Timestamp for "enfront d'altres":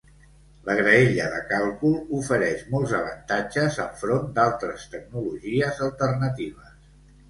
3.87-4.91